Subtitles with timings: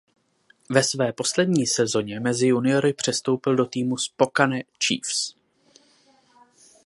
[0.69, 5.33] Ve své poslední sezóně mezi juniory přestoupil do týmu Spokane Chiefs.